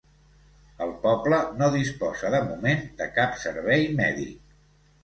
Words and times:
El 0.85 0.93
poble 1.03 1.39
no 1.59 1.67
disposa 1.75 2.33
de 2.37 2.41
moment 2.49 2.85
de 3.03 3.13
cap 3.21 3.39
servei 3.47 3.89
mèdic. 4.03 4.55